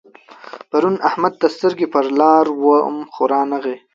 پرون 0.69 0.95
احمد 1.09 1.33
ته 1.41 1.47
سترګې 1.55 1.87
پر 1.93 2.05
لار 2.19 2.45
وم 2.63 2.97
خو 3.13 3.23
نه 3.51 3.57
راغی. 3.61 3.75